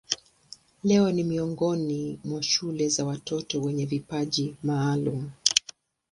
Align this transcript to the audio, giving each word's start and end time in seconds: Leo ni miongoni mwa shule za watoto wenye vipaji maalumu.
Leo 0.83 1.11
ni 1.11 1.23
miongoni 1.23 2.19
mwa 2.23 2.43
shule 2.43 2.89
za 2.89 3.05
watoto 3.05 3.61
wenye 3.61 3.85
vipaji 3.85 4.55
maalumu. 4.63 5.31